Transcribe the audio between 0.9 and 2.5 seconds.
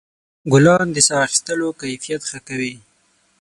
د ساه اخیستلو کیفیت ښه